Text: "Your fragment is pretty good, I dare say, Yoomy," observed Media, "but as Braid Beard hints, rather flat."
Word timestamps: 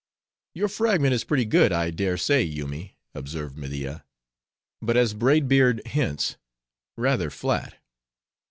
"Your 0.55 0.67
fragment 0.67 1.13
is 1.13 1.23
pretty 1.23 1.45
good, 1.45 1.71
I 1.71 1.91
dare 1.91 2.17
say, 2.17 2.41
Yoomy," 2.41 2.97
observed 3.13 3.55
Media, 3.55 4.03
"but 4.81 4.97
as 4.97 5.13
Braid 5.13 5.47
Beard 5.47 5.85
hints, 5.85 6.37
rather 6.97 7.29
flat." 7.29 7.77